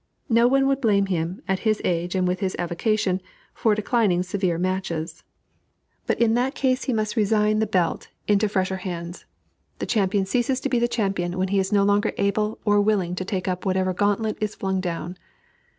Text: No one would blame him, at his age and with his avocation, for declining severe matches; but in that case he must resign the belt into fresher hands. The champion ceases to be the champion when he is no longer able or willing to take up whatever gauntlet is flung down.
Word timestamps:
No 0.29 0.47
one 0.47 0.65
would 0.65 0.81
blame 0.81 1.05
him, 1.13 1.43
at 1.47 1.59
his 1.59 1.79
age 1.85 2.15
and 2.15 2.27
with 2.27 2.39
his 2.39 2.55
avocation, 2.57 3.21
for 3.53 3.75
declining 3.75 4.23
severe 4.23 4.57
matches; 4.57 5.23
but 6.07 6.19
in 6.19 6.33
that 6.33 6.55
case 6.55 6.85
he 6.85 6.91
must 6.91 7.15
resign 7.15 7.59
the 7.59 7.67
belt 7.67 8.09
into 8.27 8.49
fresher 8.49 8.77
hands. 8.77 9.25
The 9.77 9.85
champion 9.85 10.25
ceases 10.25 10.59
to 10.61 10.69
be 10.69 10.79
the 10.79 10.87
champion 10.87 11.37
when 11.37 11.49
he 11.49 11.59
is 11.59 11.71
no 11.71 11.83
longer 11.83 12.13
able 12.17 12.57
or 12.65 12.81
willing 12.81 13.13
to 13.13 13.23
take 13.25 13.47
up 13.47 13.63
whatever 13.63 13.93
gauntlet 13.93 14.39
is 14.41 14.55
flung 14.55 14.79
down. 14.81 15.17